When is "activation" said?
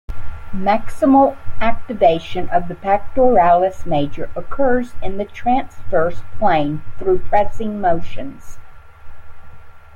1.59-2.49